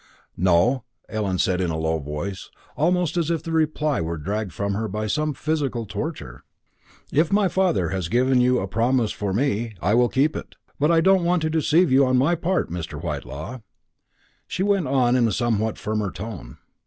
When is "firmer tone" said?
15.77-16.57